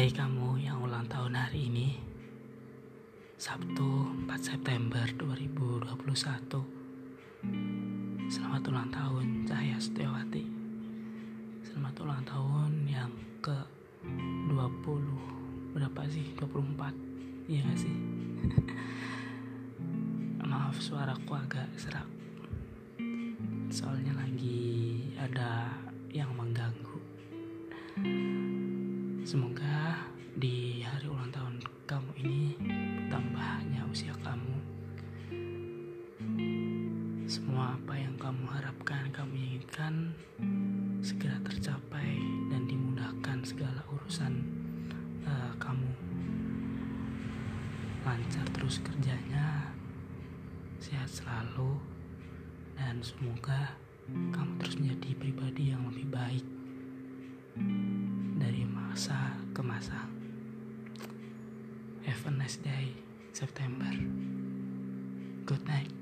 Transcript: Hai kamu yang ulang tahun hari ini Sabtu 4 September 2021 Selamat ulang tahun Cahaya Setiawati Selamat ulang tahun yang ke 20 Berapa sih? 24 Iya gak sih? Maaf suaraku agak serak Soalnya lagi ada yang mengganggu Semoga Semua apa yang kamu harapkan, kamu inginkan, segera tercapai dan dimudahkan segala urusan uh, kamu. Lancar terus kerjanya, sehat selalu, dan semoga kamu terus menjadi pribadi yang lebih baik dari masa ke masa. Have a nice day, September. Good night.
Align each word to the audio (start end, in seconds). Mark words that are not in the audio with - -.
Hai 0.00 0.08
kamu 0.16 0.56
yang 0.64 0.80
ulang 0.80 1.04
tahun 1.12 1.36
hari 1.36 1.68
ini 1.68 2.00
Sabtu 3.36 3.84
4 4.24 4.32
September 4.40 5.04
2021 5.20 5.84
Selamat 8.32 8.62
ulang 8.72 8.88
tahun 8.88 9.44
Cahaya 9.44 9.76
Setiawati 9.76 10.40
Selamat 11.68 11.92
ulang 12.00 12.24
tahun 12.24 12.72
yang 12.88 13.12
ke 13.44 13.52
20 14.48 15.76
Berapa 15.76 16.08
sih? 16.08 16.32
24 16.32 17.52
Iya 17.52 17.60
gak 17.68 17.76
sih? 17.76 17.96
Maaf 20.48 20.80
suaraku 20.80 21.32
agak 21.36 21.68
serak 21.76 22.08
Soalnya 23.68 24.16
lagi 24.16 25.12
ada 25.20 25.76
yang 26.08 26.32
mengganggu 26.32 26.96
Semoga 29.28 29.69
Semua 37.30 37.78
apa 37.78 37.94
yang 37.94 38.18
kamu 38.18 38.42
harapkan, 38.50 39.06
kamu 39.14 39.38
inginkan, 39.38 40.10
segera 40.98 41.38
tercapai 41.46 42.18
dan 42.50 42.66
dimudahkan 42.66 43.46
segala 43.46 43.86
urusan 43.94 44.42
uh, 45.30 45.54
kamu. 45.62 45.94
Lancar 48.02 48.42
terus 48.50 48.82
kerjanya, 48.82 49.70
sehat 50.82 51.06
selalu, 51.06 51.78
dan 52.74 52.98
semoga 52.98 53.78
kamu 54.34 54.50
terus 54.58 54.74
menjadi 54.82 55.10
pribadi 55.14 55.64
yang 55.70 55.86
lebih 55.86 56.10
baik 56.10 56.46
dari 58.42 58.66
masa 58.66 59.38
ke 59.54 59.62
masa. 59.62 60.02
Have 62.02 62.26
a 62.26 62.30
nice 62.34 62.58
day, 62.58 62.90
September. 63.30 63.94
Good 65.46 65.62
night. 65.70 65.99